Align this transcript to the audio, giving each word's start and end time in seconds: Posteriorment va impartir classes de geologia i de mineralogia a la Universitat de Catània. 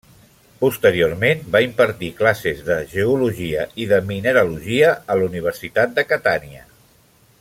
Posteriorment 0.61 1.43
va 1.55 1.61
impartir 1.65 2.09
classes 2.21 2.63
de 2.69 2.77
geologia 2.93 3.67
i 3.85 3.87
de 3.93 4.01
mineralogia 4.13 4.89
a 4.97 5.19
la 5.21 5.29
Universitat 5.31 5.95
de 6.01 6.07
Catània. 6.15 6.67